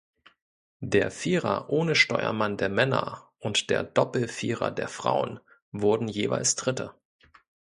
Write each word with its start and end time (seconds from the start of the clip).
Der 0.79 1.11
Vierer 1.11 1.69
ohne 1.69 1.93
Steuermann 1.93 2.57
der 2.57 2.69
Männer 2.69 3.29
und 3.37 3.69
der 3.69 3.83
Doppelvierer 3.83 4.71
der 4.71 4.87
Frauen 4.87 5.39
wurden 5.71 6.07
jeweils 6.07 6.55
Dritte. 6.55 6.95